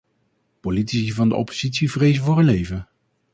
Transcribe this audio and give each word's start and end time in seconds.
Politici 0.61 1.11
van 1.11 1.29
de 1.29 1.35
oppositie 1.35 1.91
vrezen 1.91 2.23
voor 2.23 2.35
hun 2.35 2.45
leven. 2.45 2.87